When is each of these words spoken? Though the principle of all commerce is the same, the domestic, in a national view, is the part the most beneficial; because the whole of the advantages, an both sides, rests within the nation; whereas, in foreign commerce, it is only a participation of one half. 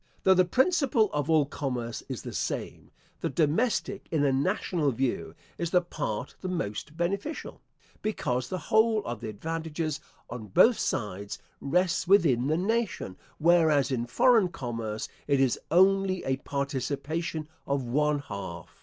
Though 0.23 0.33
the 0.33 0.45
principle 0.45 1.11
of 1.13 1.29
all 1.29 1.45
commerce 1.45 2.01
is 2.09 2.23
the 2.23 2.33
same, 2.33 2.89
the 3.19 3.29
domestic, 3.29 4.07
in 4.09 4.25
a 4.25 4.33
national 4.33 4.91
view, 4.91 5.35
is 5.59 5.69
the 5.69 5.83
part 5.83 6.33
the 6.41 6.47
most 6.47 6.97
beneficial; 6.97 7.61
because 8.01 8.49
the 8.49 8.57
whole 8.71 9.05
of 9.05 9.21
the 9.21 9.29
advantages, 9.29 9.99
an 10.31 10.47
both 10.47 10.79
sides, 10.79 11.37
rests 11.59 12.07
within 12.07 12.47
the 12.47 12.57
nation; 12.57 13.15
whereas, 13.37 13.91
in 13.91 14.07
foreign 14.07 14.47
commerce, 14.47 15.07
it 15.27 15.39
is 15.39 15.59
only 15.69 16.23
a 16.23 16.37
participation 16.37 17.47
of 17.67 17.83
one 17.83 18.17
half. 18.27 18.69